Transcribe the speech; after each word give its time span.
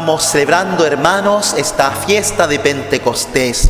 Estamos 0.00 0.24
celebrando, 0.24 0.86
hermanos, 0.86 1.52
esta 1.58 1.90
fiesta 1.90 2.46
de 2.46 2.58
Pentecostés. 2.58 3.68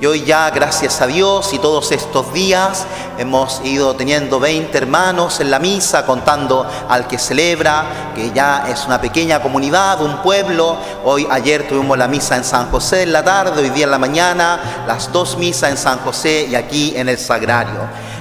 Y 0.00 0.06
hoy 0.06 0.24
ya, 0.24 0.48
gracias 0.50 1.00
a 1.00 1.08
Dios 1.08 1.52
y 1.52 1.58
todos 1.58 1.90
estos 1.90 2.32
días, 2.32 2.86
hemos 3.18 3.60
ido 3.64 3.96
teniendo 3.96 4.38
20 4.38 4.78
hermanos 4.78 5.40
en 5.40 5.50
la 5.50 5.58
misa, 5.58 6.06
contando 6.06 6.64
al 6.88 7.08
que 7.08 7.18
celebra, 7.18 8.12
que 8.14 8.30
ya 8.30 8.66
es 8.68 8.86
una 8.86 9.00
pequeña 9.00 9.42
comunidad, 9.42 10.00
un 10.02 10.18
pueblo. 10.18 10.76
Hoy, 11.04 11.26
ayer 11.28 11.66
tuvimos 11.66 11.98
la 11.98 12.06
misa 12.06 12.36
en 12.36 12.44
San 12.44 12.70
José 12.70 13.02
en 13.02 13.12
la 13.12 13.24
tarde, 13.24 13.60
hoy 13.60 13.70
día 13.70 13.86
en 13.86 13.90
la 13.90 13.98
mañana, 13.98 14.84
las 14.86 15.10
dos 15.10 15.36
misas 15.36 15.68
en 15.68 15.76
San 15.76 15.98
José 15.98 16.46
y 16.48 16.54
aquí 16.54 16.92
en 16.94 17.08
el 17.08 17.18
Sagrario. 17.18 17.80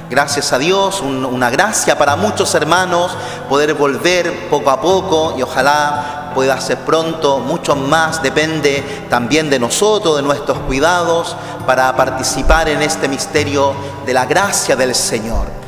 Gracias 0.10 0.52
a 0.52 0.58
Dios, 0.58 1.00
una 1.02 1.52
gracia 1.52 1.96
para 1.96 2.16
muchos 2.16 2.56
hermanos 2.56 3.12
poder 3.48 3.76
volver 3.76 4.50
poco 4.50 4.72
a 4.72 4.82
poco 4.82 5.36
y 5.38 5.44
ojalá 5.44 6.21
pueda 6.34 6.60
ser 6.60 6.80
pronto, 6.80 7.40
mucho 7.40 7.76
más 7.76 8.22
depende 8.22 8.84
también 9.10 9.50
de 9.50 9.60
nosotros, 9.60 10.18
de 10.18 10.22
nuestros 10.22 10.58
cuidados, 10.60 11.36
para 11.66 11.96
participar 11.96 12.70
en 12.70 12.82
este 12.82 13.08
misterio 13.08 13.74
de 14.06 14.14
la 14.14 14.26
gracia 14.26 14.76
del 14.76 14.96
Señor. 14.96 15.62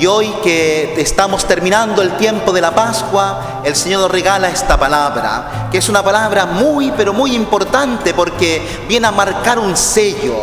Y 0.00 0.06
hoy 0.06 0.28
que 0.42 0.94
estamos 0.98 1.44
terminando 1.44 2.00
el 2.00 2.16
tiempo 2.16 2.52
de 2.52 2.62
la 2.62 2.70
Pascua, 2.70 3.60
el 3.64 3.76
Señor 3.76 4.00
nos 4.00 4.10
regala 4.10 4.48
esta 4.48 4.78
palabra, 4.78 5.68
que 5.70 5.76
es 5.76 5.90
una 5.90 6.02
palabra 6.02 6.46
muy, 6.46 6.90
pero 6.96 7.12
muy 7.12 7.34
importante 7.34 8.14
porque 8.14 8.66
viene 8.88 9.06
a 9.06 9.10
marcar 9.10 9.58
un 9.58 9.76
sello. 9.76 10.36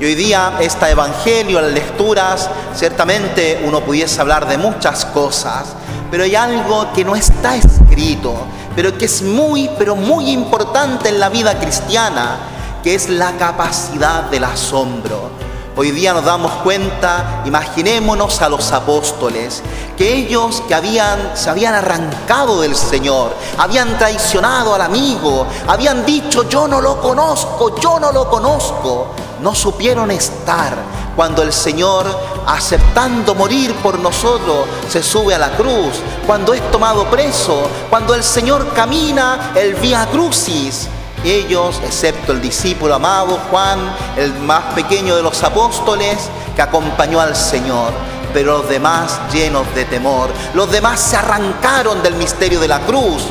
Y 0.00 0.04
hoy 0.04 0.14
día 0.16 0.54
este 0.58 0.90
Evangelio, 0.90 1.60
las 1.60 1.70
lecturas, 1.70 2.50
ciertamente 2.74 3.62
uno 3.64 3.80
pudiese 3.80 4.20
hablar 4.20 4.48
de 4.48 4.58
muchas 4.58 5.06
cosas, 5.06 5.66
pero 6.10 6.24
hay 6.24 6.34
algo 6.34 6.92
que 6.92 7.04
no 7.04 7.14
está 7.14 7.54
escrito, 7.54 8.34
pero 8.76 8.96
que 8.98 9.06
es 9.06 9.22
muy, 9.22 9.70
pero 9.78 9.96
muy 9.96 10.30
importante 10.30 11.08
en 11.08 11.18
la 11.18 11.30
vida 11.30 11.58
cristiana, 11.58 12.36
que 12.84 12.94
es 12.94 13.08
la 13.08 13.32
capacidad 13.38 14.24
del 14.24 14.44
asombro. 14.44 15.30
Hoy 15.78 15.90
día 15.90 16.12
nos 16.12 16.24
damos 16.24 16.52
cuenta, 16.62 17.42
imaginémonos 17.46 18.40
a 18.42 18.48
los 18.48 18.72
apóstoles, 18.72 19.62
que 19.96 20.14
ellos 20.14 20.62
que 20.68 20.74
habían, 20.74 21.36
se 21.36 21.50
habían 21.50 21.74
arrancado 21.74 22.60
del 22.60 22.76
Señor, 22.76 23.34
habían 23.58 23.98
traicionado 23.98 24.74
al 24.74 24.82
amigo, 24.82 25.46
habían 25.66 26.04
dicho 26.04 26.48
yo 26.48 26.68
no 26.68 26.80
lo 26.80 27.00
conozco, 27.00 27.78
yo 27.78 27.98
no 27.98 28.12
lo 28.12 28.28
conozco, 28.28 29.08
no 29.40 29.54
supieron 29.54 30.10
estar 30.10 30.74
cuando 31.14 31.42
el 31.42 31.52
Señor, 31.52 32.06
aceptando 32.46 33.34
morir 33.34 33.74
por 33.76 33.98
nosotros, 33.98 34.66
se 34.88 35.02
sube 35.02 35.34
a 35.34 35.38
la 35.38 35.50
cruz, 35.56 35.94
cuando 36.26 36.52
es 36.52 36.70
tomado 36.70 37.06
preso, 37.06 37.68
cuando 37.88 38.14
el 38.14 38.22
Señor 38.22 38.72
camina 38.74 39.52
el 39.54 39.74
vía 39.74 40.06
crucis. 40.12 40.88
Ellos, 41.24 41.80
excepto 41.84 42.32
el 42.32 42.40
discípulo 42.42 42.94
amado 42.94 43.40
Juan, 43.50 43.78
el 44.16 44.32
más 44.34 44.74
pequeño 44.74 45.16
de 45.16 45.22
los 45.22 45.42
apóstoles, 45.42 46.18
que 46.54 46.62
acompañó 46.62 47.18
al 47.18 47.34
Señor, 47.34 47.92
pero 48.34 48.58
los 48.58 48.68
demás 48.68 49.18
llenos 49.32 49.66
de 49.74 49.86
temor, 49.86 50.28
los 50.54 50.70
demás 50.70 51.00
se 51.00 51.16
arrancaron 51.16 52.02
del 52.02 52.14
misterio 52.14 52.60
de 52.60 52.68
la 52.68 52.80
cruz, 52.80 53.22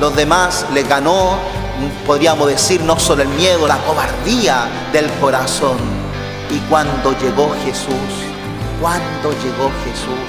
los 0.00 0.14
demás 0.14 0.66
le 0.72 0.84
ganó 0.84 1.36
podríamos 2.06 2.48
decir, 2.48 2.80
no 2.82 2.98
solo 2.98 3.22
el 3.22 3.28
miedo, 3.28 3.66
la 3.66 3.78
cobardía 3.78 4.66
del 4.92 5.10
corazón. 5.20 5.78
Y 6.50 6.58
cuando 6.68 7.16
llegó 7.18 7.50
Jesús, 7.64 8.12
cuando 8.80 9.30
llegó 9.42 9.70
Jesús, 9.84 10.28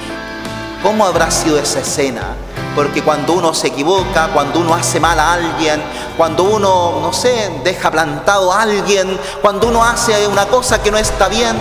¿cómo 0.82 1.04
habrá 1.04 1.30
sido 1.30 1.58
esa 1.58 1.80
escena? 1.80 2.36
Porque 2.74 3.02
cuando 3.02 3.34
uno 3.34 3.54
se 3.54 3.68
equivoca, 3.68 4.28
cuando 4.32 4.60
uno 4.60 4.74
hace 4.74 4.98
mal 4.98 5.20
a 5.20 5.34
alguien, 5.34 5.80
cuando 6.16 6.44
uno, 6.44 7.00
no 7.00 7.12
sé, 7.12 7.50
deja 7.62 7.90
plantado 7.90 8.52
a 8.52 8.62
alguien, 8.62 9.18
cuando 9.42 9.68
uno 9.68 9.84
hace 9.84 10.26
una 10.26 10.46
cosa 10.46 10.82
que 10.82 10.90
no 10.90 10.98
está 10.98 11.28
bien, 11.28 11.56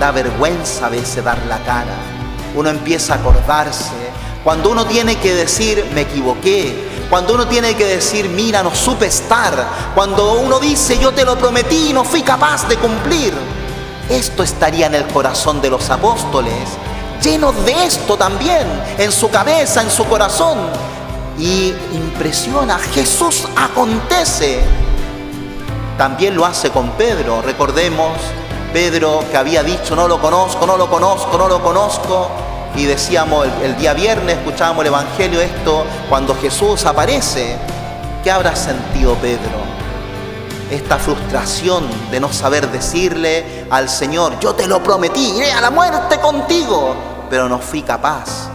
da 0.00 0.10
vergüenza 0.12 0.86
a 0.86 0.88
veces 0.88 1.24
dar 1.24 1.38
la 1.46 1.58
cara. 1.58 1.94
Uno 2.54 2.70
empieza 2.70 3.14
a 3.14 3.16
acordarse. 3.16 3.92
Cuando 4.44 4.70
uno 4.70 4.86
tiene 4.86 5.16
que 5.16 5.34
decir, 5.34 5.84
me 5.94 6.02
equivoqué, 6.02 6.74
cuando 7.08 7.34
uno 7.34 7.46
tiene 7.46 7.74
que 7.76 7.84
decir, 7.84 8.28
mira, 8.28 8.62
no 8.62 8.74
supe 8.74 9.06
estar, 9.06 9.92
cuando 9.94 10.34
uno 10.34 10.58
dice, 10.58 10.98
yo 10.98 11.12
te 11.12 11.24
lo 11.24 11.36
prometí 11.38 11.90
y 11.90 11.92
no 11.92 12.04
fui 12.04 12.22
capaz 12.22 12.66
de 12.68 12.76
cumplir, 12.76 13.32
esto 14.10 14.42
estaría 14.42 14.86
en 14.86 14.94
el 14.96 15.06
corazón 15.06 15.60
de 15.60 15.70
los 15.70 15.88
apóstoles, 15.90 16.68
llenos 17.22 17.64
de 17.64 17.84
esto 17.84 18.16
también, 18.16 18.66
en 18.98 19.12
su 19.12 19.30
cabeza, 19.30 19.82
en 19.82 19.90
su 19.90 20.04
corazón. 20.06 20.58
Y 21.38 21.74
impresiona, 21.92 22.78
Jesús 22.78 23.46
acontece. 23.56 24.60
También 25.98 26.34
lo 26.34 26.46
hace 26.46 26.70
con 26.70 26.90
Pedro, 26.92 27.42
recordemos, 27.42 28.12
Pedro 28.72 29.22
que 29.30 29.36
había 29.36 29.62
dicho, 29.62 29.94
no 29.94 30.08
lo 30.08 30.20
conozco, 30.20 30.66
no 30.66 30.76
lo 30.76 30.88
conozco, 30.88 31.38
no 31.38 31.48
lo 31.48 31.62
conozco 31.62 32.30
y 32.76 32.84
decíamos 32.84 33.48
el, 33.62 33.76
día 33.76 33.94
viernes, 33.94 34.36
escuchábamos 34.36 34.82
el 34.82 34.88
Evangelio 34.88 35.40
esto, 35.40 35.84
cuando 36.08 36.36
Jesús 36.36 36.84
aparece, 36.84 37.56
¿qué 38.22 38.30
habrá 38.30 38.54
sentido 38.54 39.14
Pedro? 39.14 39.64
Esta 40.70 40.98
frustración 40.98 41.84
de 42.10 42.20
no 42.20 42.32
saber 42.32 42.70
decirle 42.70 43.66
al 43.70 43.88
Señor, 43.88 44.38
yo 44.40 44.54
te 44.54 44.66
lo 44.66 44.82
prometí, 44.82 45.36
iré 45.36 45.52
a 45.52 45.60
la 45.60 45.70
muerte 45.70 46.20
contigo, 46.20 46.94
pero 47.30 47.48
no 47.48 47.58
fui 47.58 47.82
capaz. 47.82 48.50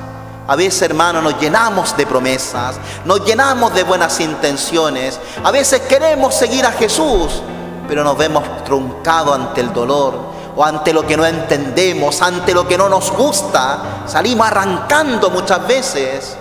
A 0.48 0.56
veces, 0.56 0.82
hermanos, 0.82 1.24
nos 1.24 1.40
llenamos 1.40 1.96
de 1.96 2.06
promesas, 2.06 2.76
nos 3.06 3.26
llenamos 3.26 3.74
de 3.74 3.84
buenas 3.84 4.20
intenciones. 4.20 5.20
A 5.44 5.52
veces 5.52 5.82
queremos 5.82 6.36
seguir 6.36 6.66
a 6.66 6.72
Jesús, 6.74 7.42
pero 7.88 8.04
nos 8.04 8.18
vemos 8.18 8.44
truncados 8.66 9.36
ante 9.36 9.62
el 9.62 9.72
dolor, 9.72 10.31
ante 10.64 10.94
lo 10.94 11.06
que 11.06 11.18
no 11.18 11.26
entendemos, 11.26 12.22
ante 12.22 12.54
lo 12.54 12.68
que 12.68 12.78
no 12.78 12.90
nos 12.90 13.12
gusta, 13.12 14.04
salimos 14.06 14.48
arrancando 14.48 15.30
muchas 15.30 15.66
veces. 15.68 16.36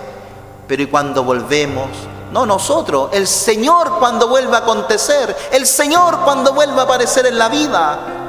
Pero 0.67 0.83
¿y 0.83 0.87
cuando 0.87 1.23
volvemos? 1.23 1.89
No 2.31 2.45
nosotros, 2.45 3.09
el 3.11 3.27
Señor 3.27 3.99
cuando 3.99 4.29
vuelve 4.29 4.55
a 4.55 4.59
acontecer, 4.59 5.35
el 5.51 5.67
Señor 5.67 6.19
cuando 6.23 6.53
vuelve 6.53 6.79
a 6.79 6.83
aparecer 6.83 7.25
en 7.25 7.37
la 7.37 7.49
vida. 7.49 8.20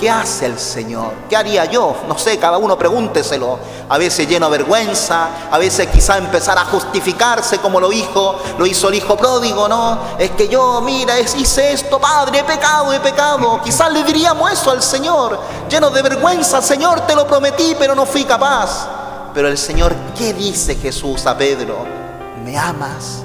¿Qué 0.00 0.08
hace 0.08 0.46
el 0.46 0.58
Señor? 0.58 1.12
¿Qué 1.28 1.36
haría 1.36 1.66
yo? 1.66 1.94
No 2.08 2.16
sé, 2.16 2.38
cada 2.38 2.56
uno 2.56 2.78
pregúnteselo. 2.78 3.58
A 3.86 3.98
veces 3.98 4.26
lleno 4.26 4.48
de 4.48 4.56
vergüenza, 4.56 5.28
a 5.50 5.58
veces 5.58 5.88
quizá 5.88 6.16
empezar 6.16 6.56
a 6.56 6.64
justificarse 6.64 7.58
como 7.58 7.78
lo 7.78 7.92
hizo, 7.92 8.38
lo 8.56 8.64
hizo 8.64 8.88
el 8.88 8.94
hijo 8.94 9.14
pródigo, 9.14 9.68
¿no? 9.68 9.98
Es 10.18 10.30
que 10.30 10.48
yo, 10.48 10.80
mira, 10.80 11.20
hice 11.20 11.74
esto, 11.74 12.00
Padre, 12.00 12.38
he 12.38 12.44
pecado, 12.44 12.94
he 12.94 13.00
pecado. 13.00 13.60
Quizás 13.62 13.92
le 13.92 14.02
diríamos 14.02 14.50
eso 14.50 14.70
al 14.70 14.82
Señor, 14.82 15.38
lleno 15.68 15.90
de 15.90 16.00
vergüenza, 16.00 16.62
Señor, 16.62 17.02
te 17.02 17.14
lo 17.14 17.26
prometí, 17.26 17.76
pero 17.78 17.94
no 17.94 18.06
fui 18.06 18.24
capaz. 18.24 18.88
Pero 19.34 19.48
el 19.48 19.58
Señor, 19.58 19.94
¿qué 20.16 20.32
dice 20.32 20.76
Jesús 20.76 21.26
a 21.26 21.36
Pedro? 21.36 21.84
¿Me 22.42 22.56
amas? 22.56 23.22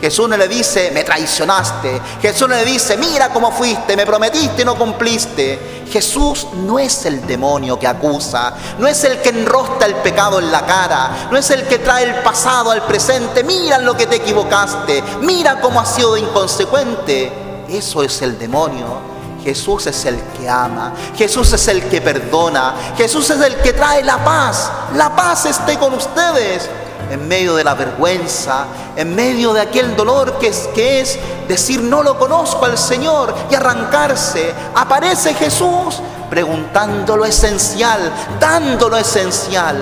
Jesús 0.00 0.28
no 0.28 0.36
le 0.36 0.48
dice, 0.48 0.90
me 0.92 1.04
traicionaste. 1.04 2.00
Jesús 2.22 2.48
no 2.48 2.54
le 2.54 2.64
dice, 2.64 2.96
mira 2.96 3.28
cómo 3.28 3.52
fuiste, 3.52 3.96
me 3.96 4.06
prometiste 4.06 4.62
y 4.62 4.64
no 4.64 4.76
cumpliste. 4.76 5.84
Jesús 5.90 6.46
no 6.54 6.78
es 6.78 7.04
el 7.04 7.26
demonio 7.26 7.78
que 7.78 7.86
acusa, 7.86 8.54
no 8.78 8.86
es 8.86 9.02
el 9.04 9.18
que 9.20 9.30
enrostra 9.30 9.86
el 9.86 9.96
pecado 9.96 10.38
en 10.38 10.50
la 10.50 10.64
cara, 10.64 11.28
no 11.30 11.36
es 11.36 11.50
el 11.50 11.64
que 11.66 11.78
trae 11.80 12.04
el 12.04 12.14
pasado 12.22 12.70
al 12.70 12.82
presente. 12.82 13.44
Mira 13.44 13.78
lo 13.78 13.96
que 13.96 14.06
te 14.06 14.16
equivocaste, 14.16 15.02
mira 15.20 15.60
cómo 15.60 15.80
has 15.80 15.94
sido 15.94 16.16
inconsecuente. 16.16 17.32
Eso 17.68 18.02
es 18.02 18.22
el 18.22 18.38
demonio. 18.38 19.10
Jesús 19.42 19.86
es 19.86 20.04
el 20.04 20.20
que 20.38 20.48
ama, 20.48 20.92
Jesús 21.16 21.50
es 21.54 21.66
el 21.68 21.88
que 21.88 22.02
perdona, 22.02 22.74
Jesús 22.96 23.30
es 23.30 23.40
el 23.40 23.56
que 23.56 23.72
trae 23.72 24.04
la 24.04 24.22
paz. 24.22 24.70
La 24.94 25.14
paz 25.16 25.46
esté 25.46 25.78
con 25.78 25.94
ustedes 25.94 26.68
en 27.10 27.26
medio 27.28 27.54
de 27.54 27.64
la 27.64 27.74
vergüenza, 27.74 28.66
en 28.96 29.14
medio 29.14 29.52
de 29.52 29.60
aquel 29.60 29.96
dolor 29.96 30.38
que 30.38 30.48
es, 30.48 30.68
que 30.74 31.00
es 31.00 31.18
decir 31.48 31.82
no 31.82 32.02
lo 32.02 32.18
conozco 32.18 32.64
al 32.64 32.78
Señor 32.78 33.34
y 33.50 33.54
arrancarse, 33.54 34.54
aparece 34.74 35.34
Jesús 35.34 36.00
preguntando 36.30 37.16
lo 37.16 37.24
esencial, 37.24 38.12
dando 38.38 38.88
lo 38.88 38.96
esencial. 38.96 39.76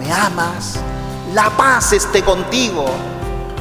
¿Me 0.00 0.12
amas? 0.12 0.74
La 1.32 1.50
paz 1.50 1.92
esté 1.92 2.22
contigo. 2.22 2.84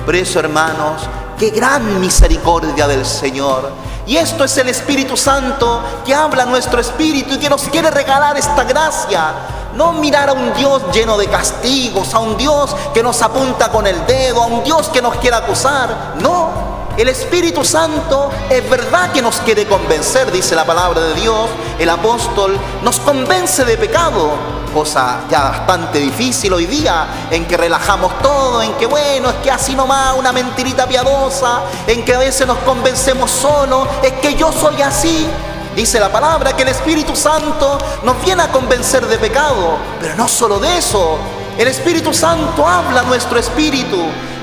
Por 0.03 0.15
eso, 0.15 0.39
hermanos, 0.39 1.03
qué 1.37 1.51
gran 1.51 2.01
misericordia 2.01 2.87
del 2.87 3.05
Señor. 3.05 3.71
Y 4.05 4.17
esto 4.17 4.43
es 4.43 4.57
el 4.57 4.69
Espíritu 4.69 5.15
Santo 5.15 5.81
que 6.05 6.13
habla 6.13 6.43
a 6.43 6.45
nuestro 6.45 6.79
espíritu 6.81 7.35
y 7.35 7.37
que 7.37 7.49
nos 7.49 7.63
quiere 7.63 7.89
regalar 7.89 8.37
esta 8.37 8.63
gracia 8.63 9.33
no 9.75 9.91
mirar 9.93 10.29
a 10.29 10.33
un 10.33 10.53
Dios 10.53 10.83
lleno 10.93 11.17
de 11.17 11.27
castigos, 11.27 12.13
a 12.13 12.19
un 12.19 12.37
Dios 12.37 12.75
que 12.93 13.01
nos 13.01 13.21
apunta 13.21 13.69
con 13.69 13.87
el 13.87 14.05
dedo, 14.05 14.43
a 14.43 14.45
un 14.45 14.63
Dios 14.63 14.89
que 14.89 15.01
nos 15.01 15.15
quiere 15.15 15.35
acusar. 15.35 16.13
No, 16.19 16.49
el 16.97 17.09
Espíritu 17.09 17.65
Santo 17.65 18.29
es 18.49 18.69
verdad 18.69 19.11
que 19.11 19.21
nos 19.21 19.37
quiere 19.37 19.65
convencer, 19.65 20.31
dice 20.31 20.55
la 20.55 20.65
palabra 20.65 21.01
de 21.01 21.15
Dios. 21.15 21.49
El 21.79 21.89
apóstol 21.89 22.57
nos 22.83 22.99
convence 22.99 23.65
de 23.65 23.77
pecado, 23.77 24.31
cosa 24.73 25.21
ya 25.29 25.43
bastante 25.43 25.99
difícil 25.99 26.51
hoy 26.53 26.65
día, 26.65 27.05
en 27.29 27.45
que 27.45 27.55
relajamos 27.55 28.19
todo, 28.21 28.61
en 28.61 28.73
que 28.73 28.85
bueno, 28.85 29.29
es 29.29 29.35
que 29.35 29.51
así 29.51 29.75
nomás, 29.75 30.15
una 30.17 30.31
mentirita 30.31 30.87
piadosa, 30.87 31.61
en 31.87 32.03
que 32.03 32.15
a 32.15 32.19
veces 32.19 32.47
nos 32.47 32.57
convencemos 32.59 33.29
solo, 33.29 33.87
es 34.01 34.13
que 34.13 34.35
yo 34.35 34.51
soy 34.51 34.81
así. 34.81 35.27
Dice 35.75 35.99
la 35.99 36.11
palabra 36.11 36.55
que 36.55 36.63
el 36.63 36.69
Espíritu 36.69 37.15
Santo 37.15 37.77
nos 38.03 38.23
viene 38.23 38.43
a 38.43 38.51
convencer 38.51 39.07
de 39.07 39.17
pecado, 39.17 39.77
pero 39.99 40.15
no 40.15 40.27
solo 40.27 40.59
de 40.59 40.77
eso. 40.77 41.17
El 41.57 41.67
Espíritu 41.67 42.13
Santo 42.13 42.67
habla 42.67 43.01
a 43.01 43.03
nuestro 43.03 43.39
espíritu 43.39 43.97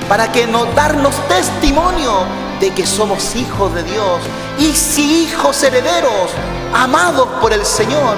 para 0.09 0.31
que 0.31 0.47
nos 0.47 0.73
darnos 0.75 1.15
testimonio 1.27 2.11
de 2.59 2.71
que 2.71 2.85
somos 2.85 3.35
hijos 3.35 3.73
de 3.73 3.83
Dios 3.83 4.19
y 4.59 4.73
si 4.73 5.23
hijos 5.23 5.63
herederos, 5.63 6.31
amados 6.73 7.27
por 7.41 7.53
el 7.53 7.65
Señor. 7.65 8.17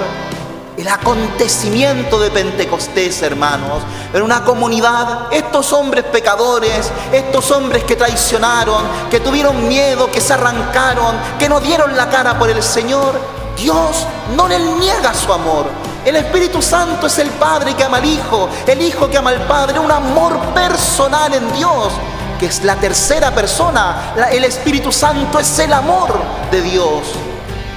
El 0.76 0.88
acontecimiento 0.88 2.18
de 2.18 2.32
Pentecostés, 2.32 3.22
hermanos, 3.22 3.84
en 4.12 4.22
una 4.22 4.44
comunidad, 4.44 5.32
estos 5.32 5.72
hombres 5.72 6.04
pecadores, 6.04 6.90
estos 7.12 7.52
hombres 7.52 7.84
que 7.84 7.94
traicionaron, 7.94 8.82
que 9.08 9.20
tuvieron 9.20 9.68
miedo, 9.68 10.10
que 10.10 10.20
se 10.20 10.32
arrancaron, 10.32 11.14
que 11.38 11.48
no 11.48 11.60
dieron 11.60 11.96
la 11.96 12.10
cara 12.10 12.36
por 12.36 12.50
el 12.50 12.60
Señor, 12.60 13.20
Dios 13.56 14.04
no 14.36 14.48
les 14.48 14.60
niega 14.60 15.14
su 15.14 15.32
amor. 15.32 15.66
El 16.04 16.16
Espíritu 16.16 16.60
Santo 16.60 17.06
es 17.06 17.20
el 17.20 17.30
Padre 17.30 17.74
que 17.74 17.84
ama 17.84 17.98
al 17.98 18.04
Hijo, 18.04 18.48
el 18.66 18.82
Hijo 18.82 19.08
que 19.08 19.18
ama 19.18 19.30
al 19.30 19.46
Padre, 19.46 19.78
un 19.78 19.92
amor 19.92 20.40
personal 20.54 21.32
en 21.34 21.52
Dios, 21.52 21.92
que 22.40 22.46
es 22.46 22.64
la 22.64 22.74
tercera 22.74 23.32
persona. 23.32 24.12
El 24.32 24.44
Espíritu 24.44 24.90
Santo 24.90 25.38
es 25.38 25.56
el 25.60 25.72
amor 25.72 26.18
de 26.50 26.62
Dios. 26.62 27.04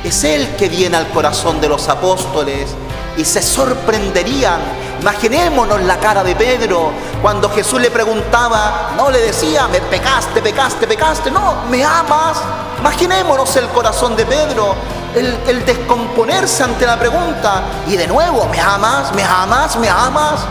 Es 0.04 0.24
Él 0.24 0.56
que 0.58 0.68
viene 0.68 0.98
al 0.98 1.10
corazón 1.10 1.62
de 1.62 1.70
los 1.70 1.88
apóstoles 1.90 2.76
y 3.18 3.26
se 3.26 3.42
sorprenderían. 3.42 4.60
Imaginémonos 5.02 5.82
la 5.82 5.98
cara 5.98 6.24
de 6.24 6.36
Pedro 6.36 6.92
cuando 7.22 7.50
Jesús 7.50 7.82
le 7.82 7.92
preguntaba, 7.92 8.92
no 8.96 9.10
le 9.10 9.20
decía, 9.20 9.68
me 9.68 9.82
pecaste, 9.82 10.42
pecaste, 10.42 10.88
pecaste, 10.88 11.32
no, 11.32 11.64
me 11.70 11.84
amas. 11.84 12.38
Imaginémonos 12.80 13.56
el 13.56 13.68
corazón 13.70 14.16
de 14.16 14.26
Pedro, 14.26 14.76
el, 15.16 15.38
el 15.48 15.66
descomponerse 15.66 16.64
ante 16.64 16.86
la 16.86 16.98
pregunta 16.98 17.64
y 17.88 17.96
de 17.98 18.08
nuevo, 18.08 18.46
me 18.46 18.60
amas, 18.60 19.14
me 19.14 19.24
amas, 19.24 19.76
me 19.78 19.90
amas. 19.90 20.42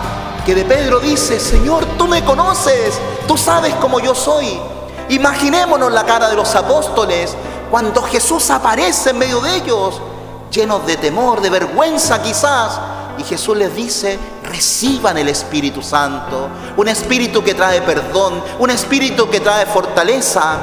Que 0.45 0.55
de 0.55 0.65
Pedro 0.65 1.01
dice, 1.01 1.41
Señor, 1.41 1.85
tú 1.99 2.07
me 2.07 2.25
conoces, 2.25 3.01
tú 3.27 3.37
sabes 3.37 3.75
cómo 3.81 3.99
yo 4.01 4.15
soy. 4.15 4.61
Imaginémonos 5.09 5.93
la 5.93 6.05
cara 6.05 6.29
de 6.29 6.37
los 6.37 6.55
apóstoles 6.55 7.37
cuando 7.71 8.03
Jesús 8.03 8.51
aparece 8.51 9.11
en 9.11 9.19
medio 9.19 9.41
de 9.41 9.57
ellos 9.57 10.01
llenos 10.57 10.87
de 10.87 10.97
temor, 10.97 11.41
de 11.41 11.51
vergüenza 11.51 12.21
quizás. 12.23 12.81
Y 13.19 13.25
Jesús 13.25 13.57
les 13.57 13.75
dice, 13.75 14.19
reciban 14.43 15.17
el 15.19 15.29
Espíritu 15.29 15.83
Santo, 15.83 16.49
un 16.77 16.89
espíritu 16.89 17.43
que 17.43 17.55
trae 17.55 17.81
perdón, 17.83 18.43
un 18.59 18.71
espíritu 18.71 19.29
que 19.31 19.41
trae 19.41 19.67
fortaleza. 19.67 20.59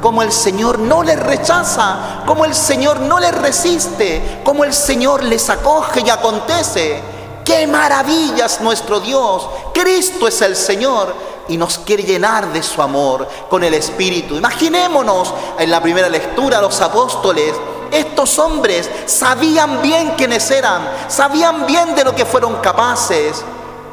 Como 0.00 0.22
el 0.22 0.30
Señor 0.30 0.78
no 0.78 1.02
les 1.02 1.18
rechaza, 1.18 2.22
como 2.24 2.44
el 2.44 2.54
Señor 2.54 3.00
no 3.00 3.18
les 3.18 3.34
resiste, 3.34 4.40
como 4.44 4.62
el 4.64 4.72
Señor 4.72 5.24
les 5.24 5.50
acoge 5.50 6.02
y 6.06 6.10
acontece. 6.10 7.02
¡Qué 7.44 7.66
maravillas 7.66 8.60
nuestro 8.60 9.00
Dios! 9.00 9.48
Cristo 9.74 10.28
es 10.28 10.40
el 10.42 10.54
Señor 10.54 11.14
y 11.48 11.56
nos 11.56 11.78
quiere 11.78 12.04
llenar 12.04 12.52
de 12.52 12.62
su 12.62 12.80
amor 12.80 13.26
con 13.50 13.64
el 13.64 13.74
Espíritu. 13.74 14.36
Imaginémonos 14.36 15.34
en 15.58 15.70
la 15.70 15.82
primera 15.82 16.08
lectura 16.08 16.60
los 16.60 16.80
apóstoles 16.80 17.54
estos 18.18 18.40
hombres 18.40 18.90
sabían 19.06 19.80
bien 19.80 20.14
quiénes 20.16 20.50
eran, 20.50 20.82
sabían 21.06 21.64
bien 21.66 21.94
de 21.94 22.02
lo 22.02 22.16
que 22.16 22.24
fueron 22.24 22.56
capaces. 22.56 23.44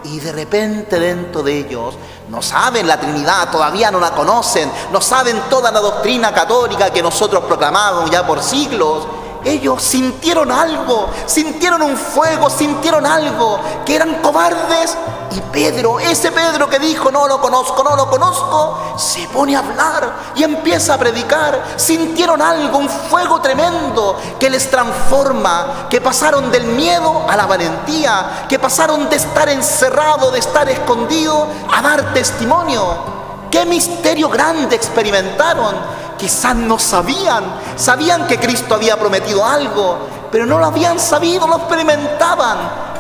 Y 0.04 0.20
de 0.20 0.32
repente 0.32 1.00
dentro 1.00 1.44
de 1.44 1.60
ellos 1.60 1.94
no 2.30 2.42
saben 2.42 2.88
la 2.88 3.00
Trinidad, 3.00 3.52
todavía 3.52 3.92
no 3.92 4.00
la 4.00 4.16
conocen, 4.16 4.72
no 4.92 5.00
saben 5.00 5.42
toda 5.48 5.70
la 5.72 5.80
doctrina 5.80 6.34
católica 6.34 6.90
que 6.90 7.04
nosotros 7.04 7.44
proclamamos 7.44 8.10
ya 8.10 8.26
por 8.26 8.42
siglos. 8.42 9.06
Ellos 9.44 9.84
sintieron 9.84 10.52
algo, 10.52 11.08
sintieron 11.28 11.84
un 11.84 11.96
fuego, 11.96 12.50
sintieron 12.50 13.06
algo, 13.06 13.60
que 13.86 13.96
eran 13.96 14.24
cobardes. 14.24 14.98
Y 15.36 15.42
Pedro, 15.52 16.00
ese 16.00 16.32
Pedro 16.32 16.70
que 16.70 16.80
dijo, 16.80 17.12
no 17.12 17.28
lo 17.28 17.42
conozco, 17.42 17.84
no 17.84 17.94
lo 17.98 18.10
conozco, 18.10 18.96
se 18.98 19.28
pone 19.28 19.54
a 19.54 19.60
hablar 19.60 20.14
y 20.34 20.44
empieza 20.44 20.94
a 20.94 20.98
predicar. 20.98 21.62
Sintieron 21.76 22.42
algo, 22.42 22.78
un 22.78 22.88
fuego 22.88 23.42
tremendo 23.42 24.18
que 24.40 24.50
les 24.50 24.72
transforma, 24.72 25.88
que 25.90 26.00
pasaron 26.00 26.50
del 26.52 26.64
miedo 26.68 27.26
a 27.28 27.36
la 27.36 27.46
valentía, 27.46 28.46
que 28.48 28.60
pasaron 28.60 29.10
de 29.10 29.18
estar 29.18 29.50
encerrado, 29.50 30.32
de 30.32 30.40
estar 30.40 30.70
escondido, 30.70 31.48
a 31.70 31.82
dar 31.82 32.14
testimonio. 32.14 33.16
Qué 33.52 33.66
misterio 33.66 34.30
grande 34.30 34.78
experimentaron 34.78 36.06
Quizás 36.18 36.56
no 36.56 36.80
sabían, 36.80 37.44
sabían 37.76 38.26
que 38.26 38.40
Cristo 38.40 38.76
había 38.76 38.98
prometido 38.98 39.46
algo, 39.46 39.98
pero 40.32 40.46
no 40.46 40.60
lo 40.60 40.66
habían 40.66 40.98
sabido, 40.98 41.46
lo 41.46 41.58
experimentaban. 41.58 42.58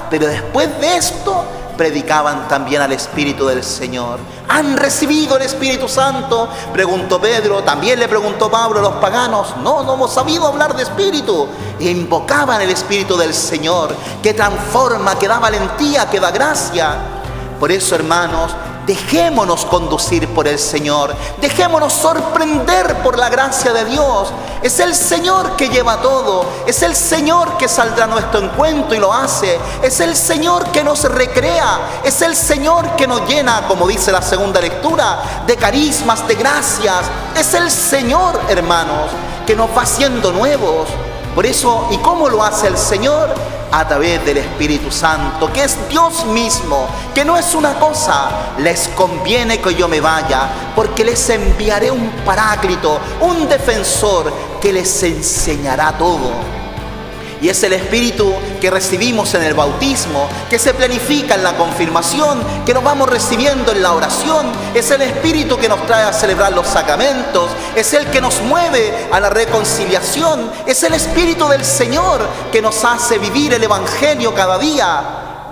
Pero 0.09 0.27
después 0.27 0.79
de 0.81 0.97
esto, 0.97 1.45
predicaban 1.77 2.47
también 2.47 2.81
al 2.81 2.91
Espíritu 2.91 3.45
del 3.45 3.63
Señor. 3.63 4.19
¿Han 4.47 4.77
recibido 4.77 5.37
el 5.37 5.43
Espíritu 5.43 5.87
Santo? 5.87 6.49
Preguntó 6.73 7.19
Pedro, 7.19 7.63
también 7.63 7.99
le 7.99 8.07
preguntó 8.07 8.49
Pablo 8.49 8.79
a 8.79 8.83
los 8.83 8.93
paganos. 8.95 9.55
No, 9.63 9.83
no 9.83 9.93
hemos 9.93 10.13
sabido 10.13 10.47
hablar 10.47 10.75
de 10.75 10.83
Espíritu. 10.83 11.47
E 11.79 11.89
invocaban 11.89 12.61
el 12.61 12.69
Espíritu 12.69 13.17
del 13.17 13.33
Señor, 13.33 13.95
que 14.21 14.33
transforma, 14.33 15.17
que 15.17 15.27
da 15.27 15.39
valentía, 15.39 16.09
que 16.09 16.19
da 16.19 16.31
gracia. 16.31 16.95
Por 17.59 17.71
eso, 17.71 17.95
hermanos, 17.95 18.51
Dejémonos 18.85 19.65
conducir 19.65 20.27
por 20.33 20.47
el 20.47 20.59
Señor. 20.59 21.15
Dejémonos 21.41 21.91
sorprender 21.91 22.97
por 23.01 23.17
la 23.17 23.29
gracia 23.29 23.73
de 23.73 23.85
Dios. 23.85 24.31
Es 24.61 24.79
el 24.79 24.93
Señor 24.93 25.55
que 25.55 25.69
lleva 25.69 26.01
todo. 26.01 26.45
Es 26.67 26.83
el 26.83 26.95
Señor 26.95 27.57
que 27.57 27.67
saldrá 27.67 28.03
a 28.03 28.07
nuestro 28.07 28.41
encuentro 28.41 28.95
y 28.95 28.99
lo 28.99 29.11
hace. 29.11 29.59
Es 29.81 29.99
el 29.99 30.15
Señor 30.15 30.67
que 30.71 30.83
nos 30.83 31.03
recrea. 31.03 32.01
Es 32.03 32.21
el 32.21 32.35
Señor 32.35 32.95
que 32.95 33.07
nos 33.07 33.27
llena, 33.27 33.67
como 33.67 33.87
dice 33.87 34.11
la 34.11 34.21
segunda 34.21 34.61
lectura, 34.61 35.43
de 35.47 35.55
carismas, 35.57 36.27
de 36.27 36.35
gracias. 36.35 37.01
Es 37.35 37.55
el 37.55 37.71
Señor, 37.71 38.39
hermanos, 38.49 39.09
que 39.47 39.55
nos 39.55 39.69
va 39.75 39.81
haciendo 39.81 40.31
nuevos. 40.31 40.87
Por 41.33 41.45
eso, 41.45 41.87
¿y 41.89 41.97
cómo 41.97 42.29
lo 42.29 42.43
hace 42.43 42.67
el 42.67 42.77
Señor? 42.77 43.33
A 43.77 43.85
través 43.85 44.23
del 44.23 44.37
Espíritu 44.37 44.89
Santo, 44.89 45.51
que 45.51 45.65
es 45.65 45.77
Dios 45.89 46.25
mismo, 46.27 46.87
que 47.13 47.25
no 47.25 47.35
es 47.35 47.53
una 47.53 47.73
cosa, 47.73 48.53
les 48.59 48.87
conviene 48.95 49.59
que 49.59 49.75
yo 49.75 49.89
me 49.89 49.99
vaya, 49.99 50.47
porque 50.73 51.03
les 51.03 51.29
enviaré 51.29 51.91
un 51.91 52.09
paráclito, 52.25 53.01
un 53.19 53.49
defensor 53.49 54.31
que 54.61 54.71
les 54.71 55.03
enseñará 55.03 55.91
todo. 55.97 56.64
Y 57.45 57.49
es 57.49 57.61
el 57.61 57.73
Espíritu 57.73 58.33
que 58.59 58.71
recibimos 58.71 59.35
en 59.35 59.43
el 59.43 59.53
bautismo, 59.53 60.27
que 60.49 60.57
se 60.57 60.73
planifica 60.73 61.35
en 61.35 61.43
la 61.43 61.55
confirmación, 61.55 62.41
que 62.65 62.73
nos 62.73 62.83
vamos 62.83 63.07
recibiendo 63.07 63.71
en 63.71 63.83
la 63.83 63.93
oración. 63.93 64.47
Es 64.73 64.89
el 64.89 65.03
Espíritu 65.03 65.55
que 65.55 65.69
nos 65.69 65.85
trae 65.85 66.05
a 66.05 66.11
celebrar 66.11 66.53
los 66.53 66.65
sacramentos. 66.65 67.51
Es 67.75 67.93
el 67.93 68.07
que 68.07 68.19
nos 68.19 68.41
mueve 68.41 69.09
a 69.11 69.19
la 69.19 69.29
reconciliación. 69.29 70.49
Es 70.65 70.81
el 70.81 70.95
Espíritu 70.95 71.47
del 71.47 71.63
Señor 71.63 72.27
que 72.51 72.63
nos 72.63 72.83
hace 72.83 73.19
vivir 73.19 73.53
el 73.53 73.63
Evangelio 73.63 74.33
cada 74.33 74.57
día. 74.57 75.03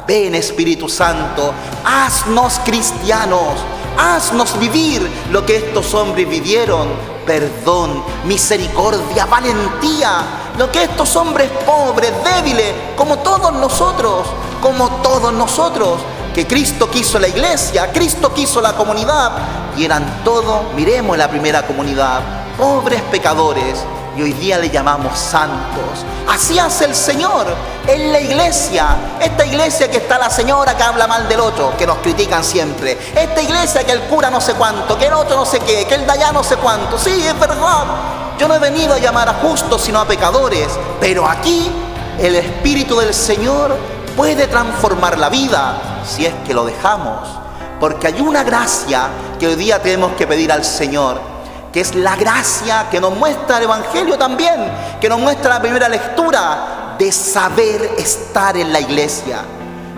Ven 0.07 0.33
Espíritu 0.33 0.89
Santo, 0.89 1.53
haznos 1.85 2.59
cristianos, 2.65 3.53
haznos 3.99 4.57
vivir 4.57 5.07
lo 5.29 5.45
que 5.45 5.57
estos 5.57 5.93
hombres 5.93 6.27
vivieron. 6.27 7.13
Perdón, 7.23 8.03
misericordia, 8.25 9.27
valentía, 9.27 10.42
lo 10.57 10.71
que 10.71 10.83
estos 10.83 11.15
hombres 11.15 11.49
pobres, 11.65 12.11
débiles, 12.23 12.73
como 12.95 13.19
todos 13.19 13.53
nosotros, 13.53 14.27
como 14.61 14.87
todos 15.01 15.33
nosotros, 15.33 15.99
que 16.33 16.47
Cristo 16.47 16.89
quiso 16.89 17.19
la 17.19 17.27
iglesia, 17.27 17.91
Cristo 17.91 18.33
quiso 18.33 18.61
la 18.61 18.73
comunidad, 18.73 19.31
y 19.77 19.85
eran 19.85 20.23
todos, 20.23 20.73
miremos 20.75 21.17
la 21.17 21.27
primera 21.27 21.65
comunidad, 21.65 22.21
pobres 22.57 23.01
pecadores, 23.03 23.83
y 24.15 24.21
hoy 24.21 24.33
día 24.33 24.59
le 24.59 24.69
llamamos 24.69 25.17
santos. 25.17 26.05
Así 26.29 26.59
hace 26.59 26.85
el 26.85 26.95
Señor 26.95 27.47
en 27.87 28.11
la 28.11 28.19
iglesia. 28.19 28.95
Esta 29.19 29.43
iglesia 29.43 29.89
que 29.89 29.97
está 29.97 30.19
la 30.19 30.29
señora 30.29 30.77
que 30.77 30.83
habla 30.83 31.07
mal 31.07 31.27
del 31.27 31.39
otro, 31.39 31.75
que 31.77 31.87
nos 31.87 31.97
critican 31.97 32.43
siempre. 32.43 32.97
Esta 33.15 33.41
iglesia 33.41 33.83
que 33.83 33.91
el 33.91 34.01
cura 34.01 34.29
no 34.29 34.39
sé 34.39 34.53
cuánto, 34.53 34.97
que 34.97 35.07
el 35.07 35.13
otro 35.13 35.35
no 35.35 35.45
sé 35.45 35.59
qué, 35.61 35.85
que 35.87 35.95
el 35.95 36.05
de 36.05 36.11
allá 36.11 36.31
no 36.31 36.43
sé 36.43 36.57
cuánto. 36.57 36.99
Sí, 36.99 37.25
es 37.25 37.39
verdad. 37.39 38.22
Yo 38.37 38.47
no 38.47 38.55
he 38.55 38.59
venido 38.59 38.93
a 38.93 38.99
llamar 38.99 39.29
a 39.29 39.33
justos, 39.35 39.81
sino 39.81 39.99
a 39.99 40.07
pecadores. 40.07 40.67
Pero 40.99 41.27
aquí 41.27 41.71
el 42.19 42.35
Espíritu 42.35 42.97
del 42.99 43.13
Señor 43.13 43.75
puede 44.15 44.47
transformar 44.47 45.17
la 45.17 45.29
vida 45.29 46.01
si 46.05 46.25
es 46.25 46.33
que 46.45 46.53
lo 46.53 46.65
dejamos. 46.65 47.27
Porque 47.79 48.07
hay 48.07 48.21
una 48.21 48.43
gracia 48.43 49.07
que 49.39 49.47
hoy 49.47 49.55
día 49.55 49.81
tenemos 49.81 50.13
que 50.13 50.27
pedir 50.27 50.51
al 50.51 50.63
Señor, 50.63 51.19
que 51.71 51.81
es 51.81 51.95
la 51.95 52.15
gracia 52.15 52.87
que 52.89 53.01
nos 53.01 53.15
muestra 53.15 53.57
el 53.57 53.63
Evangelio 53.63 54.17
también, 54.17 54.71
que 55.01 55.09
nos 55.09 55.19
muestra 55.19 55.55
la 55.55 55.61
primera 55.61 55.89
lectura 55.89 56.95
de 56.97 57.11
saber 57.11 57.95
estar 57.97 58.55
en 58.55 58.71
la 58.71 58.79
iglesia. 58.79 59.43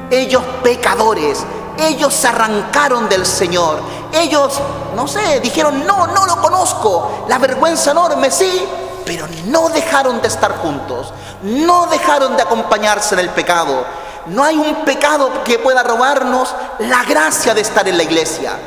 ellos 0.09 0.43
pecadores, 0.63 1.43
ellos 1.77 2.13
se 2.13 2.27
arrancaron 2.27 3.09
del 3.09 3.25
Señor, 3.25 3.79
ellos, 4.15 4.59
no 4.95 5.07
sé, 5.07 5.39
dijeron, 5.39 5.85
no, 5.85 6.07
no 6.07 6.25
lo 6.25 6.41
conozco, 6.41 7.25
la 7.27 7.37
vergüenza 7.37 7.91
enorme, 7.91 8.31
sí, 8.31 8.65
pero 9.05 9.27
no 9.45 9.69
dejaron 9.69 10.21
de 10.21 10.27
estar 10.27 10.57
juntos, 10.57 11.13
no 11.43 11.87
dejaron 11.87 12.35
de 12.35 12.43
acompañarse 12.43 13.15
en 13.15 13.19
el 13.19 13.29
pecado. 13.29 13.85
No 14.27 14.43
hay 14.43 14.57
un 14.57 14.83
pecado 14.83 15.43
que 15.43 15.59
pueda 15.59 15.83
robarnos 15.83 16.53
la 16.79 17.03
gracia 17.03 17.53
de 17.53 17.61
estar 17.61 17.87
en 17.87 17.97
la 17.97 18.03
iglesia, 18.03 18.57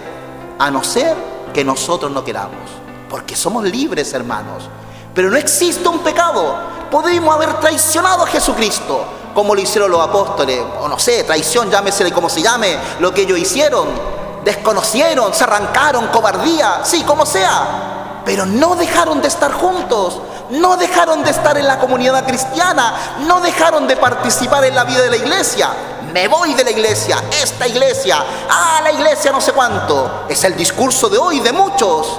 a 0.59 0.71
no 0.71 0.85
ser 0.85 1.17
que 1.53 1.65
nosotros 1.65 2.13
no 2.13 2.25
queramos, 2.25 2.71
porque 3.11 3.35
somos 3.35 3.65
libres, 3.65 4.13
hermanos. 4.13 4.69
Pero 5.15 5.31
no 5.31 5.37
existe 5.37 5.89
un 5.89 5.99
pecado. 5.99 6.55
Podemos 6.93 7.35
haber 7.35 7.55
traicionado 7.55 8.23
a 8.23 8.27
Jesucristo, 8.29 9.05
como 9.35 9.55
lo 9.55 9.61
hicieron 9.61 9.91
los 9.91 10.01
apóstoles, 10.01 10.63
o 10.81 10.87
no 10.89 10.99
sé, 10.99 11.25
traición, 11.25 11.71
llámese 11.71 12.11
como 12.13 12.29
se 12.29 12.41
llame, 12.41 12.79
lo 13.01 13.13
que 13.13 13.23
ellos 13.23 13.39
hicieron. 13.39 14.18
Desconocieron, 14.49 15.35
se 15.35 15.45
arrancaron, 15.45 16.07
cobardía, 16.07 16.81
sí, 16.83 17.03
como 17.03 17.27
sea. 17.27 18.23
Pero 18.25 18.47
no 18.47 18.77
dejaron 18.77 19.21
de 19.21 19.29
estar 19.29 19.53
juntos, 19.53 20.23
no 20.49 20.79
dejaron 20.79 21.23
de 21.23 21.33
estar 21.33 21.59
en 21.59 21.67
la 21.67 21.79
comunidad 21.79 22.25
cristiana, 22.25 22.95
no 23.27 23.43
dejaron 23.43 23.87
de 23.87 23.99
participar 23.99 24.65
en 24.65 24.75
la 24.75 24.85
vida 24.85 25.03
de 25.03 25.11
la 25.11 25.17
iglesia. 25.19 25.69
Me 26.15 26.29
voy 26.29 26.55
de 26.55 26.65
la 26.65 26.71
iglesia, 26.71 27.23
esta 27.43 27.69
iglesia, 27.69 28.25
ah, 28.49 28.81
la 28.83 28.91
iglesia 28.91 29.31
no 29.33 29.43
sé 29.43 29.53
cuánto. 29.53 30.25
Es 30.31 30.43
el 30.45 30.57
discurso 30.57 31.11
de 31.11 31.19
hoy 31.19 31.41
de 31.41 31.53
muchos. 31.53 32.19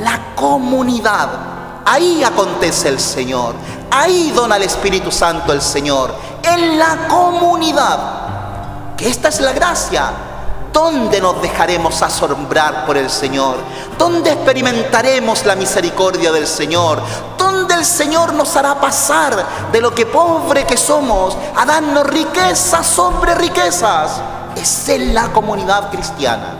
La 0.00 0.34
comunidad, 0.34 1.28
ahí 1.84 2.24
acontece 2.24 2.88
el 2.88 2.98
Señor, 2.98 3.54
ahí 3.90 4.32
dona 4.34 4.56
el 4.56 4.62
Espíritu 4.62 5.12
Santo 5.12 5.52
el 5.52 5.60
Señor, 5.60 6.14
en 6.42 6.78
la 6.78 7.06
comunidad. 7.06 8.96
Que 8.96 9.10
esta 9.10 9.28
es 9.28 9.40
la 9.40 9.52
gracia, 9.52 10.10
¿Dónde 10.76 11.22
nos 11.22 11.40
dejaremos 11.40 12.02
asombrar 12.02 12.84
por 12.84 12.98
el 12.98 13.08
Señor? 13.08 13.56
¿Dónde 13.96 14.30
experimentaremos 14.30 15.46
la 15.46 15.56
misericordia 15.56 16.30
del 16.30 16.46
Señor? 16.46 17.00
¿Dónde 17.38 17.72
el 17.72 17.84
Señor 17.86 18.34
nos 18.34 18.54
hará 18.56 18.78
pasar 18.78 19.72
de 19.72 19.80
lo 19.80 19.94
que 19.94 20.04
pobre 20.04 20.66
que 20.66 20.76
somos 20.76 21.34
a 21.56 21.64
darnos 21.64 22.06
riquezas 22.06 22.86
sobre 22.86 23.34
riquezas? 23.36 24.20
Es 24.54 24.90
en 24.90 25.14
la 25.14 25.32
comunidad 25.32 25.90
cristiana. 25.90 26.56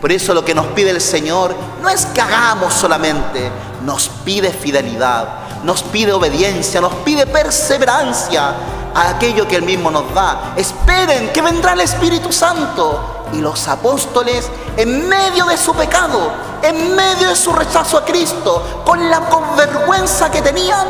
Por 0.00 0.10
eso 0.10 0.32
lo 0.32 0.42
que 0.42 0.54
nos 0.54 0.68
pide 0.68 0.88
el 0.88 1.02
Señor 1.02 1.54
no 1.82 1.90
es 1.90 2.06
que 2.06 2.22
hagamos 2.22 2.72
solamente, 2.72 3.50
nos 3.84 4.08
pide 4.08 4.50
fidelidad, 4.50 5.28
nos 5.64 5.82
pide 5.82 6.14
obediencia, 6.14 6.80
nos 6.80 6.94
pide 7.04 7.26
perseverancia 7.26 8.54
a 8.94 9.10
aquello 9.10 9.46
que 9.46 9.56
Él 9.56 9.64
mismo 9.64 9.90
nos 9.90 10.14
da. 10.14 10.54
Esperen 10.56 11.30
que 11.30 11.42
vendrá 11.42 11.74
el 11.74 11.80
Espíritu 11.80 12.32
Santo 12.32 13.17
y 13.32 13.40
los 13.40 13.68
apóstoles, 13.68 14.50
en 14.76 15.08
medio 15.08 15.46
de 15.46 15.56
su 15.56 15.74
pecado, 15.74 16.32
en 16.62 16.94
medio 16.94 17.28
de 17.28 17.36
su 17.36 17.52
rechazo 17.52 17.98
a 17.98 18.04
Cristo, 18.04 18.82
con 18.84 19.10
la 19.10 19.20
vergüenza 19.56 20.30
que 20.30 20.42
tenían, 20.42 20.86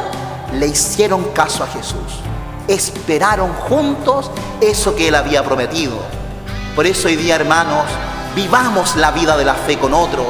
le 0.54 0.68
hicieron 0.68 1.24
caso 1.34 1.64
a 1.64 1.66
Jesús. 1.66 2.20
Esperaron 2.66 3.52
juntos 3.68 4.30
eso 4.60 4.94
que 4.94 5.08
Él 5.08 5.14
había 5.14 5.42
prometido. 5.42 5.96
Por 6.74 6.86
eso 6.86 7.08
hoy 7.08 7.16
día, 7.16 7.36
hermanos, 7.36 7.84
vivamos 8.34 8.96
la 8.96 9.10
vida 9.10 9.36
de 9.36 9.44
la 9.44 9.54
fe 9.54 9.78
con 9.78 9.94
otros. 9.94 10.28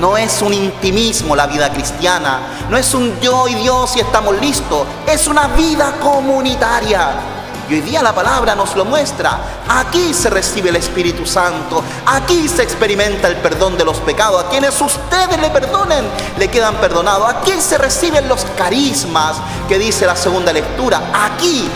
No 0.00 0.16
es 0.16 0.40
un 0.42 0.52
intimismo 0.52 1.36
la 1.36 1.46
vida 1.46 1.70
cristiana, 1.70 2.66
no 2.70 2.76
es 2.76 2.94
un 2.94 3.18
yo 3.20 3.46
y 3.48 3.54
Dios 3.54 3.96
y 3.96 4.00
estamos 4.00 4.40
listos, 4.40 4.86
es 5.06 5.28
una 5.28 5.48
vida 5.48 5.94
comunitaria 6.00 7.33
y 7.68 7.74
hoy 7.74 7.80
día 7.80 8.02
la 8.02 8.14
palabra 8.14 8.54
nos 8.54 8.74
lo 8.76 8.84
muestra. 8.84 9.38
Aquí 9.68 10.12
se 10.12 10.28
recibe 10.28 10.68
el 10.68 10.76
Espíritu 10.76 11.24
Santo. 11.24 11.82
Aquí 12.06 12.48
se 12.48 12.62
experimenta 12.62 13.28
el 13.28 13.36
perdón 13.36 13.78
de 13.78 13.84
los 13.84 13.98
pecados. 13.98 14.44
A 14.44 14.48
quienes 14.48 14.78
ustedes 14.80 15.40
le 15.40 15.50
perdonen, 15.50 16.04
le 16.38 16.48
quedan 16.48 16.76
perdonados. 16.76 17.28
Aquí 17.28 17.52
se 17.60 17.78
reciben 17.78 18.28
los 18.28 18.44
carismas 18.56 19.36
que 19.68 19.78
dice 19.78 20.06
la 20.06 20.16
segunda 20.16 20.52
lectura. 20.52 21.10
Aquí. 21.14 21.68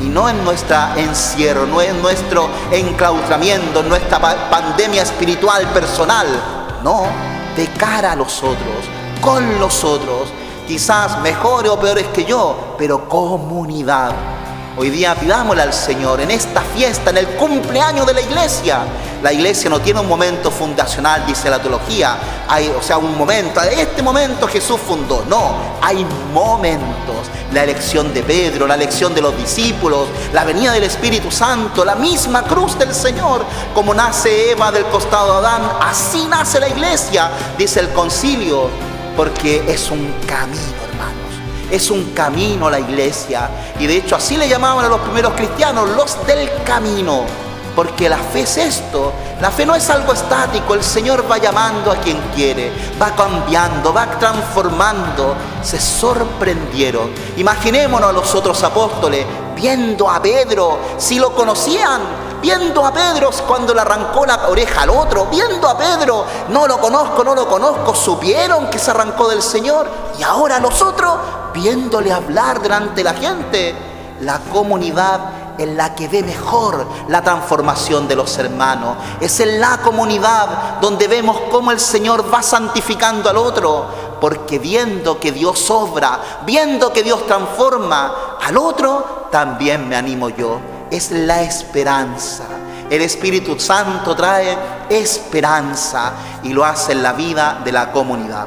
Y 0.00 0.04
no 0.04 0.28
en 0.28 0.44
nuestra 0.44 0.92
encierro, 0.96 1.66
no 1.66 1.80
en 1.80 2.00
nuestro 2.02 2.50
enclaustramiento, 2.70 3.80
en 3.80 3.88
nuestra 3.88 4.20
pandemia 4.50 5.02
espiritual 5.02 5.66
personal. 5.68 6.26
No, 6.84 7.06
de 7.56 7.66
cara 7.68 8.12
a 8.12 8.16
los 8.16 8.38
otros, 8.42 8.84
con 9.22 9.58
los 9.58 9.82
otros. 9.82 10.28
Quizás 10.68 11.18
mejores 11.20 11.70
o 11.70 11.80
peores 11.80 12.06
que 12.08 12.24
yo, 12.24 12.74
pero 12.76 13.08
comunidad 13.08 14.12
Hoy 14.78 14.90
día 14.90 15.14
pidámosle 15.14 15.62
al 15.62 15.72
Señor 15.72 16.20
en 16.20 16.30
esta 16.30 16.60
fiesta, 16.60 17.08
en 17.08 17.16
el 17.16 17.26
cumpleaños 17.28 18.06
de 18.06 18.12
la 18.12 18.20
iglesia. 18.20 18.80
La 19.22 19.32
iglesia 19.32 19.70
no 19.70 19.80
tiene 19.80 20.00
un 20.00 20.06
momento 20.06 20.50
fundacional, 20.50 21.24
dice 21.24 21.48
la 21.48 21.58
teología. 21.58 22.18
Hay, 22.46 22.68
o 22.68 22.82
sea, 22.82 22.98
un 22.98 23.16
momento, 23.16 23.62
este 23.62 24.02
momento 24.02 24.46
Jesús 24.46 24.78
fundó. 24.86 25.24
No, 25.30 25.78
hay 25.80 26.06
momentos. 26.34 27.16
La 27.54 27.64
elección 27.64 28.12
de 28.12 28.22
Pedro, 28.22 28.66
la 28.66 28.74
elección 28.74 29.14
de 29.14 29.22
los 29.22 29.34
discípulos, 29.38 30.08
la 30.34 30.44
venida 30.44 30.72
del 30.72 30.84
Espíritu 30.84 31.30
Santo, 31.30 31.82
la 31.82 31.94
misma 31.94 32.42
cruz 32.42 32.78
del 32.78 32.94
Señor. 32.94 33.46
Como 33.72 33.94
nace 33.94 34.50
Eva 34.50 34.70
del 34.70 34.84
costado 34.86 35.40
de 35.40 35.46
Adán, 35.46 35.62
así 35.80 36.26
nace 36.28 36.60
la 36.60 36.68
iglesia, 36.68 37.30
dice 37.56 37.80
el 37.80 37.88
concilio, 37.94 38.68
porque 39.16 39.64
es 39.66 39.90
un 39.90 40.12
camino 40.26 40.86
es 41.70 41.90
un 41.90 42.12
camino 42.12 42.70
la 42.70 42.80
iglesia. 42.80 43.48
Y 43.78 43.86
de 43.86 43.96
hecho 43.96 44.16
así 44.16 44.36
le 44.36 44.48
llamaban 44.48 44.84
a 44.84 44.88
los 44.88 45.00
primeros 45.00 45.34
cristianos, 45.34 45.88
los 45.90 46.26
del 46.26 46.48
camino. 46.64 47.24
Porque 47.74 48.08
la 48.08 48.16
fe 48.16 48.40
es 48.40 48.56
esto. 48.56 49.12
La 49.40 49.50
fe 49.50 49.66
no 49.66 49.74
es 49.74 49.90
algo 49.90 50.14
estático. 50.14 50.72
El 50.72 50.82
Señor 50.82 51.30
va 51.30 51.36
llamando 51.36 51.92
a 51.92 51.96
quien 51.96 52.18
quiere. 52.34 52.72
Va 53.00 53.14
cambiando, 53.14 53.92
va 53.92 54.18
transformando. 54.18 55.36
Se 55.62 55.78
sorprendieron. 55.78 57.10
Imaginémonos 57.36 58.08
a 58.08 58.12
los 58.12 58.34
otros 58.34 58.62
apóstoles 58.62 59.26
viendo 59.54 60.08
a 60.08 60.22
Pedro. 60.22 60.78
Si 60.96 61.18
lo 61.18 61.34
conocían, 61.34 62.00
viendo 62.46 62.86
a 62.86 62.92
Pedro 62.92 63.30
cuando 63.44 63.74
le 63.74 63.80
arrancó 63.80 64.24
la 64.24 64.48
oreja 64.48 64.82
al 64.82 64.90
otro, 64.90 65.26
viendo 65.26 65.68
a 65.68 65.76
Pedro, 65.76 66.24
no 66.50 66.68
lo 66.68 66.78
conozco, 66.78 67.24
no 67.24 67.34
lo 67.34 67.48
conozco, 67.48 67.92
supieron 67.92 68.70
que 68.70 68.78
se 68.78 68.92
arrancó 68.92 69.28
del 69.28 69.42
Señor 69.42 69.88
y 70.16 70.22
ahora 70.22 70.60
los 70.60 70.80
otros 70.80 71.12
viéndole 71.52 72.12
hablar 72.12 72.62
delante 72.62 73.02
de 73.02 73.04
la 73.04 73.14
gente, 73.14 73.74
la 74.20 74.38
comunidad 74.52 75.58
en 75.58 75.76
la 75.76 75.96
que 75.96 76.06
ve 76.06 76.22
mejor 76.22 76.86
la 77.08 77.20
transformación 77.20 78.06
de 78.06 78.14
los 78.14 78.38
hermanos. 78.38 78.96
Es 79.20 79.40
en 79.40 79.60
la 79.60 79.78
comunidad 79.78 80.78
donde 80.80 81.08
vemos 81.08 81.36
cómo 81.50 81.72
el 81.72 81.80
Señor 81.80 82.32
va 82.32 82.44
santificando 82.44 83.28
al 83.28 83.38
otro, 83.38 83.86
porque 84.20 84.60
viendo 84.60 85.18
que 85.18 85.32
Dios 85.32 85.68
obra, 85.68 86.20
viendo 86.44 86.92
que 86.92 87.02
Dios 87.02 87.26
transforma 87.26 88.38
al 88.40 88.56
otro, 88.56 89.26
también 89.32 89.88
me 89.88 89.96
animo 89.96 90.28
yo. 90.28 90.75
Es 90.90 91.10
la 91.10 91.42
esperanza. 91.42 92.44
El 92.88 93.02
Espíritu 93.02 93.58
Santo 93.58 94.14
trae 94.14 94.56
esperanza 94.88 96.12
y 96.44 96.52
lo 96.52 96.64
hace 96.64 96.92
en 96.92 97.02
la 97.02 97.12
vida 97.12 97.60
de 97.64 97.72
la 97.72 97.90
comunidad. 97.90 98.46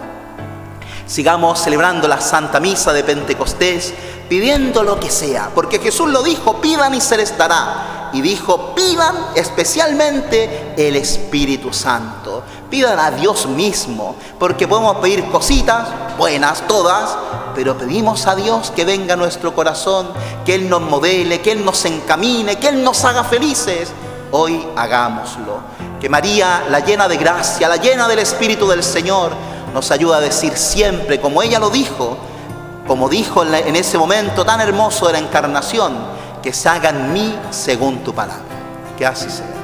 Sigamos 1.05 1.59
celebrando 1.59 2.07
la 2.07 2.21
Santa 2.21 2.59
Misa 2.59 2.93
de 2.93 3.03
Pentecostés, 3.03 3.93
pidiendo 4.29 4.83
lo 4.83 4.99
que 4.99 5.09
sea, 5.09 5.49
porque 5.53 5.79
Jesús 5.79 6.09
lo 6.09 6.21
dijo, 6.23 6.61
pidan 6.61 6.93
y 6.93 7.01
se 7.01 7.17
les 7.17 7.37
dará. 7.37 8.11
Y 8.13 8.21
dijo, 8.21 8.73
pidan 8.73 9.15
especialmente 9.35 10.73
el 10.77 10.95
Espíritu 10.95 11.73
Santo. 11.73 12.43
Pidan 12.69 12.99
a 12.99 13.11
Dios 13.11 13.47
mismo, 13.47 14.15
porque 14.37 14.67
podemos 14.67 14.97
pedir 14.97 15.25
cositas, 15.29 15.87
buenas 16.17 16.65
todas, 16.67 17.17
pero 17.59 17.77
pedimos 17.77 18.25
a 18.25 18.35
Dios 18.35 18.71
que 18.73 18.85
venga 18.85 19.15
a 19.15 19.17
nuestro 19.17 19.53
corazón, 19.53 20.07
que 20.45 20.55
Él 20.55 20.69
nos 20.69 20.79
modele, 20.79 21.41
que 21.41 21.51
Él 21.51 21.65
nos 21.65 21.83
encamine, 21.83 22.55
que 22.55 22.69
Él 22.69 22.81
nos 22.81 23.03
haga 23.03 23.25
felices. 23.25 23.91
Hoy 24.31 24.65
hagámoslo. 24.77 25.59
Que 25.99 26.07
María, 26.07 26.63
la 26.69 26.79
llena 26.79 27.09
de 27.09 27.17
gracia, 27.17 27.67
la 27.67 27.75
llena 27.75 28.07
del 28.07 28.19
Espíritu 28.19 28.65
del 28.65 28.81
Señor, 28.81 29.33
nos 29.73 29.91
ayuda 29.91 30.19
a 30.19 30.21
decir 30.21 30.55
siempre, 30.55 31.19
como 31.19 31.41
ella 31.41 31.59
lo 31.59 31.69
dijo, 31.69 32.17
como 32.87 33.09
dijo 33.09 33.43
en, 33.43 33.75
ese 33.75 33.97
momento 33.97 34.45
tan 34.45 34.61
hermoso 34.61 35.07
de 35.07 35.11
la 35.11 35.19
encarnación, 35.19 35.97
que 36.41 36.53
se 36.53 36.69
haga 36.69 36.91
en 36.91 37.11
mí 37.11 37.37
según 37.49 38.05
tu 38.05 38.13
palabra. 38.13 38.41
Que 38.97 39.05
así 39.05 39.29
sea. 39.29 39.58